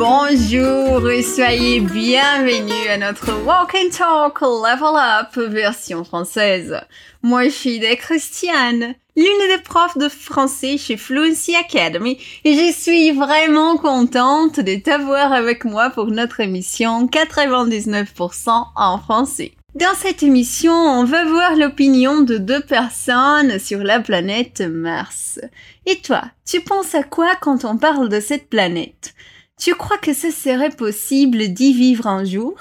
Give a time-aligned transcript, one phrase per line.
[0.00, 6.80] Bonjour et soyez bienvenus à notre Walk and Talk Level Up version française.
[7.22, 13.10] Moi, je suis Christiane, l'une des profs de français chez Fluency Academy et je suis
[13.10, 19.52] vraiment contente de t'avoir avec moi pour notre émission 99% en français.
[19.74, 25.38] Dans cette émission, on va voir l'opinion de deux personnes sur la planète Mars.
[25.84, 29.12] Et toi, tu penses à quoi quand on parle de cette planète?
[29.60, 32.54] Tu crois que ce serait possible d'y vivre un jour?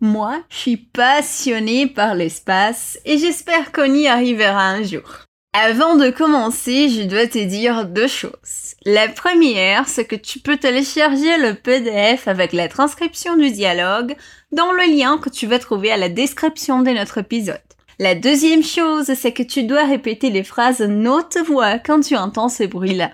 [0.00, 5.26] Moi, je suis passionnée par l'espace et j'espère qu'on y arrivera un jour.
[5.52, 8.74] Avant de commencer, je dois te dire deux choses.
[8.84, 14.16] La première, c'est que tu peux télécharger le PDF avec la transcription du dialogue
[14.50, 17.60] dans le lien que tu vas trouver à la description de notre épisode.
[18.00, 22.48] La deuxième chose, c'est que tu dois répéter les phrases note voix quand tu entends
[22.48, 23.12] ce bruit-là.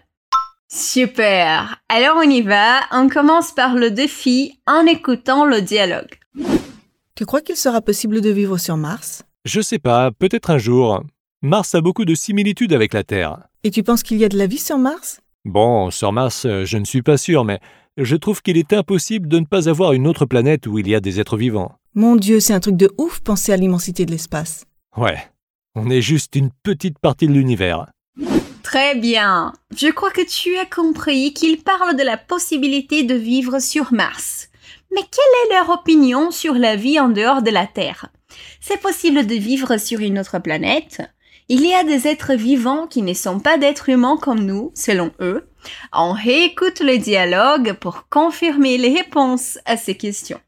[0.73, 1.83] Super.
[1.89, 2.81] Alors on y va.
[2.93, 6.15] On commence par le défi en écoutant le dialogue.
[7.17, 9.25] Tu crois qu'il sera possible de vivre sur Mars?
[9.45, 11.03] Je sais pas, peut-être un jour.
[11.43, 13.39] Mars a beaucoup de similitudes avec la Terre.
[13.65, 15.21] Et tu penses qu'il y a de la vie sur Mars?
[15.45, 17.59] Bon, sur Mars, je ne suis pas sûr, mais
[17.97, 20.95] je trouve qu'il est impossible de ne pas avoir une autre planète où il y
[20.95, 21.73] a des êtres vivants.
[21.95, 24.67] Mon Dieu, c'est un truc de ouf penser à l'immensité de l'espace.
[24.97, 25.19] Ouais,
[25.75, 27.87] on est juste une petite partie de l'univers.
[28.71, 29.53] Très bien.
[29.77, 34.49] Je crois que tu as compris qu'ils parlent de la possibilité de vivre sur Mars.
[34.95, 38.07] Mais quelle est leur opinion sur la vie en dehors de la Terre?
[38.61, 41.03] C'est possible de vivre sur une autre planète
[41.49, 45.11] il y a des êtres vivants qui ne sont pas d'êtres humains comme nous, selon
[45.19, 45.49] eux.
[45.93, 50.39] On réécoute le dialogue pour confirmer les réponses à ces questions.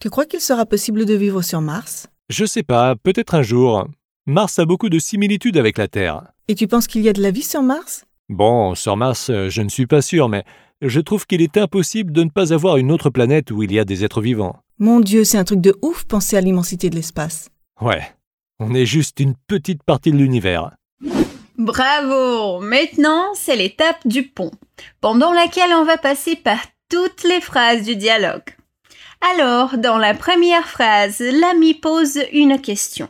[0.00, 2.08] Tu crois qu'il sera possible de vivre sur Mars?
[2.30, 3.86] Je sais pas, peut-être un jour.
[4.26, 6.22] Mars a beaucoup de similitudes avec la Terre.
[6.46, 8.04] Et tu penses qu'il y a de la vie sur Mars?
[8.28, 10.44] Bon, sur Mars, je ne suis pas sûr, mais
[10.80, 13.80] je trouve qu'il est impossible de ne pas avoir une autre planète où il y
[13.80, 14.60] a des êtres vivants.
[14.78, 17.48] Mon Dieu, c'est un truc de ouf penser à l'immensité de l'espace.
[17.80, 18.02] Ouais,
[18.60, 20.70] on est juste une petite partie de l'univers.
[21.58, 24.52] Bravo Maintenant, c'est l'étape du pont,
[25.00, 28.54] pendant laquelle on va passer par toutes les phrases du dialogue.
[29.34, 33.08] Alors, dans la première phrase, l'ami pose une question.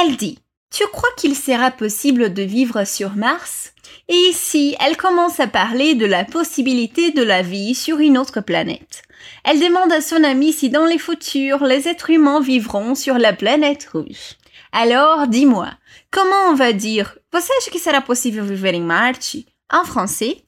[0.00, 0.38] Elle dit
[0.70, 3.72] Tu crois qu'il sera possible de vivre sur Mars?
[4.06, 8.40] Et ici, elle commence à parler de la possibilité de la vie sur une autre
[8.40, 9.02] planète.
[9.44, 13.32] Elle demande à son ami si dans les futurs, les êtres humains vivront sur la
[13.32, 14.36] planète rouge.
[14.70, 15.70] Alors, dis-moi,
[16.12, 19.36] comment on va dire Você acha que será possível viver em Marte
[19.72, 20.44] en français?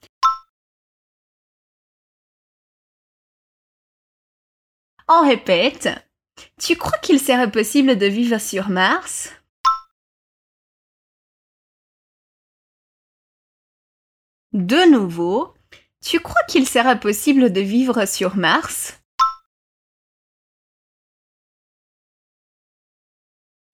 [5.08, 5.88] On répète.
[6.60, 9.30] Tu crois qu'il serait possible de vivre sur Mars?
[14.52, 15.54] De nouveau,
[16.04, 19.00] tu crois qu'il sera possible de vivre sur Mars?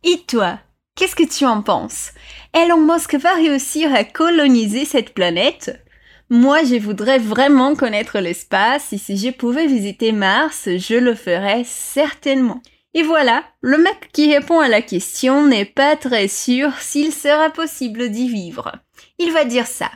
[0.05, 0.61] Et toi,
[0.95, 2.13] qu'est-ce que tu en penses?
[2.53, 5.83] Elon Musk va réussir à coloniser cette planète?
[6.29, 11.65] Moi, je voudrais vraiment connaître l'espace et si je pouvais visiter Mars, je le ferais
[11.65, 12.61] certainement.
[12.93, 17.49] Et voilà, le mec qui répond à la question n'est pas très sûr s'il sera
[17.49, 18.73] possible d'y vivre.
[19.19, 19.91] Il va dire ça.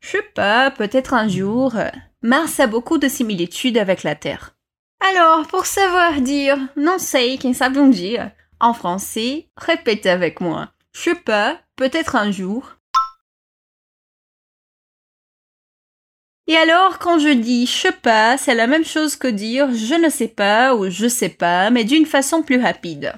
[0.00, 1.74] Je sais pas, peut-être un jour.
[2.22, 4.56] Mars a beaucoup de similitudes avec la Terre.
[5.00, 10.70] Alors, pour savoir dire non sei, quem sabe um dia, en français, répétez avec moi.
[10.92, 12.76] Je sais pas, peut-être un jour.
[16.48, 19.94] Et alors, quand je dis je sais pas, c'est la même chose que dire je
[19.94, 23.12] ne sais pas ou je sais pas, mais d'une façon plus rapide.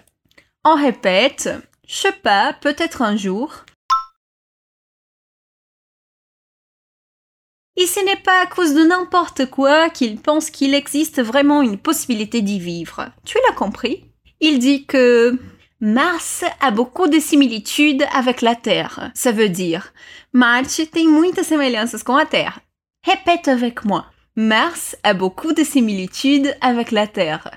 [0.65, 1.51] On répète,
[1.87, 3.65] je sais pas, peut-être un jour.
[7.81, 11.79] Et ce n'est pas à cause de n'importe quoi qu'il pense qu'il existe vraiment une
[11.79, 13.09] possibilité d'y vivre.
[13.25, 14.05] Tu l'as compris?
[14.41, 15.39] Il dit que
[15.81, 19.13] Mars a beaucoup de similitudes avec la Terre.
[19.15, 19.93] Ça veut dire
[20.33, 22.59] Marte tem muitas semelhanças com a Terre.
[23.05, 24.07] Répète avec moi.
[24.35, 27.49] Mars a beaucoup de similitudes avec la Terre.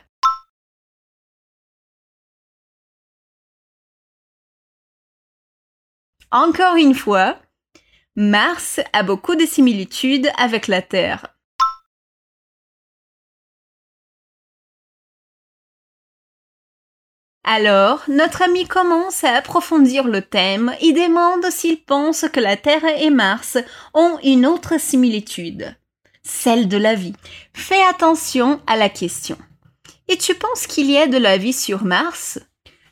[6.29, 7.37] Encore une fois,
[8.17, 11.27] Mars a beaucoup de similitudes avec la Terre.
[17.45, 22.83] Alors, notre ami commence à approfondir le thème et demande s'il pense que la Terre
[22.83, 23.57] et Mars
[23.93, 25.73] ont une autre similitude,
[26.21, 27.15] celle de la vie.
[27.53, 29.37] Fais attention à la question.
[30.09, 32.39] Et tu penses qu'il y a de la vie sur Mars?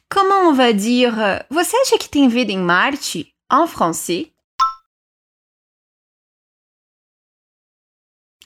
[0.08, 3.26] Comment on va dire Você acha que tem vida em Marte?
[3.50, 4.32] en français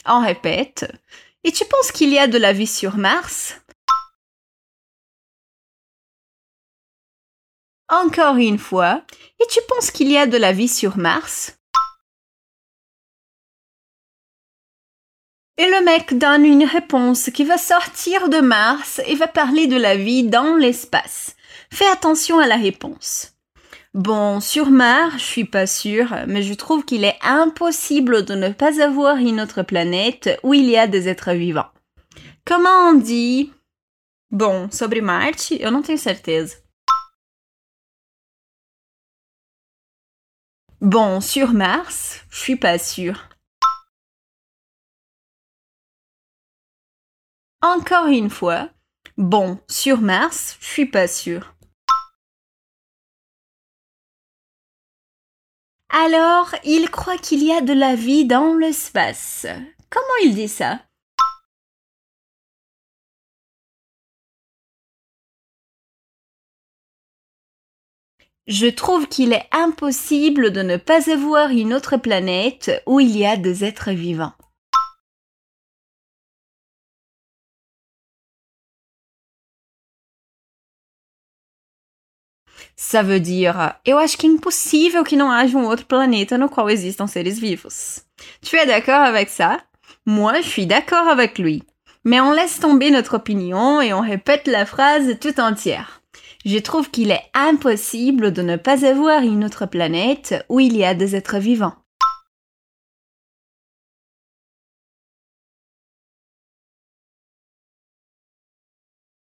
[0.05, 0.91] On répète.
[1.43, 3.59] Et tu penses qu'il y a de la vie sur Mars?
[7.89, 9.05] Encore une fois.
[9.39, 11.57] Et tu penses qu'il y a de la vie sur Mars?
[15.57, 19.77] Et le mec donne une réponse qui va sortir de Mars et va parler de
[19.77, 21.35] la vie dans l'espace.
[21.71, 23.32] Fais attention à la réponse.
[23.93, 28.49] Bon, sur Mars, je suis pas sûre, mais je trouve qu'il est impossible de ne
[28.49, 31.69] pas avoir une autre planète où il y a des êtres vivants.
[32.43, 33.53] Comment on dit?
[34.31, 36.57] Bom, sobre Marte, eu não tenho certeza.
[40.81, 43.29] Bon, sur Mars, je suis pas sûre.
[47.61, 48.69] Encore une fois.
[49.17, 51.52] Bon, sur Mars, je suis pas sûre.
[55.95, 59.45] Alors, il croit qu'il y a de la vie dans l'espace.
[59.91, 60.79] Comment il dit ça?
[68.47, 73.27] Je trouve qu'il est impossible de ne pas avoir une autre planète où il y
[73.27, 74.33] a des êtres vivants.
[82.75, 86.49] Ça veut dire, eu acho que é impossível que não haja um outro planeta no
[86.49, 88.03] qual existam seres vivos.
[88.41, 89.59] Tu es d'accord avec ça?
[90.05, 91.63] Moi, je suis d'accord avec lui.
[92.03, 96.01] Mais on laisse tomber notre opinion et on répète la phrase tout entière.
[96.45, 100.83] Je trouve qu'il est impossible de ne pas avoir une autre planète où il y
[100.83, 101.75] a des êtres vivants.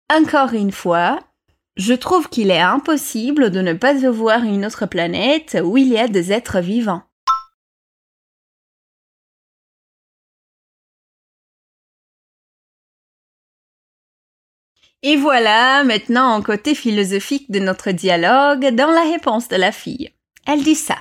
[0.09, 1.19] Encore une fois,
[1.75, 5.97] je trouve qu'il est impossible de ne pas avoir une autre planète où il y
[5.97, 7.03] a des êtres vivants.
[15.05, 20.11] Et voilà, maintenant en côté philosophique de notre dialogue, dans la réponse de la fille.
[20.47, 20.97] Elle dit ça.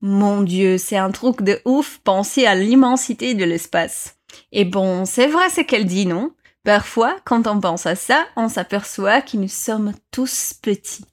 [0.00, 4.16] Mon Dieu, c'est un truc de ouf penser à l'immensité de l'espace.
[4.50, 6.32] Et bon, c'est vrai ce qu'elle dit, non?
[6.64, 11.04] Parfois, quand on pense à ça, on s'aperçoit que nous sommes tous petits.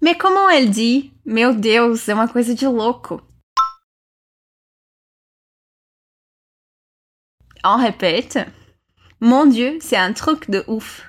[0.00, 1.12] Mais comment elle dit?
[1.24, 3.20] Meu Deus, é uma coisa de louco.
[7.64, 8.38] On répète.
[9.20, 11.04] Mon Dieu, c'est un truc de ouf.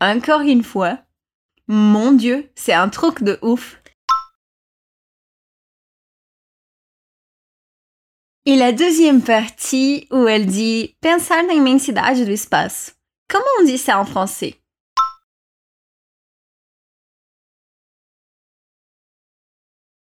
[0.00, 0.98] Encore une fois.
[1.66, 3.79] Mon Dieu, c'est un truc de ouf.
[8.46, 12.92] Et la deuxième partie où elle dit pensar na imensidade do espaço.
[13.28, 14.58] Comment on dit ça en français?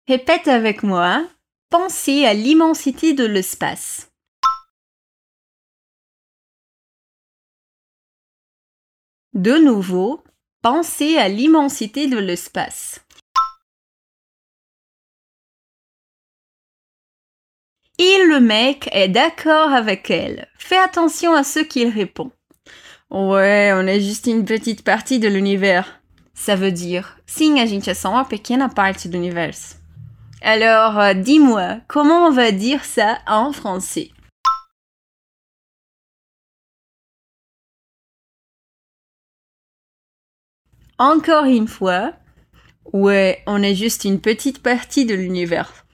[0.08, 1.28] Répète avec moi.
[1.70, 4.10] Penser à l'immensité de l'espace.
[9.34, 10.24] De nouveau,
[10.64, 13.02] penser à l'immensité de l'espace.
[18.02, 20.48] Et le mec est d'accord avec elle.
[20.58, 22.32] Fais attention à ce qu'il répond.
[23.10, 26.00] Ouais, on est juste une petite partie de l'univers.
[26.34, 29.76] Ça veut dire, sim, a gente é só uma pequena parte do universo.
[30.42, 34.12] Alors, euh, dis-moi, comment on va dire ça en français?
[40.98, 42.14] Encore une fois,
[42.94, 45.86] ouais, on est juste une petite partie de l'univers.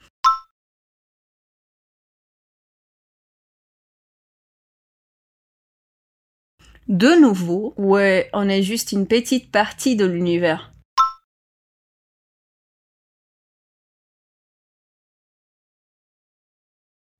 [6.88, 10.72] De nouveau, ouais, on est juste une petite partie de l'univers.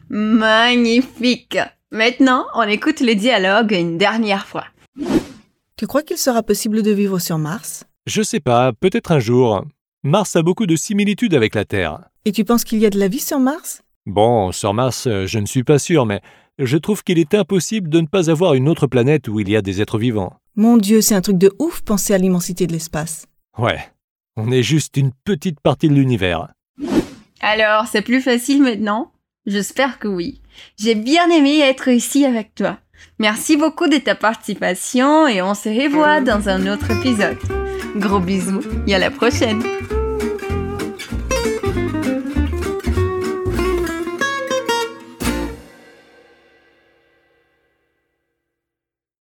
[0.08, 1.58] Magnifique.
[1.90, 4.66] Maintenant, on écoute le dialogue une dernière fois.
[5.78, 7.86] Tu crois qu'il sera possible de vivre sur Mars?
[8.06, 9.66] Je sais pas, peut-être un jour.
[10.04, 12.02] Mars a beaucoup de similitudes avec la Terre.
[12.26, 13.82] Et tu penses qu'il y a de la vie sur Mars?
[14.06, 16.22] Bon, sur Mars, euh, je ne suis pas sûr, mais
[16.58, 19.56] je trouve qu'il est impossible de ne pas avoir une autre planète où il y
[19.56, 20.34] a des êtres vivants.
[20.56, 23.26] Mon Dieu, c'est un truc de ouf penser à l'immensité de l'espace.
[23.58, 23.80] Ouais,
[24.38, 26.48] on est juste une petite partie de l'univers.
[27.42, 29.12] Alors, c'est plus facile maintenant?
[29.46, 30.42] J'espère que oui.
[30.78, 32.80] J'ai bien aimé être ici avec toi.
[33.20, 37.38] Merci beaucoup de ta participation et on se revoit dans un autre épisode.
[37.98, 39.62] Gros bisous et à la prochaine